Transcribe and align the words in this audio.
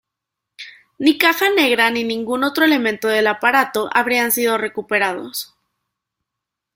Ni 0.97 1.19
caja 1.19 1.51
negra 1.55 1.91
ni 1.91 2.03
ningún 2.03 2.43
otro 2.43 2.65
elemento 2.65 3.07
del 3.07 3.27
aparato 3.27 3.87
habrían 3.93 4.31
sido 4.31 4.57
recuperados. 4.57 5.53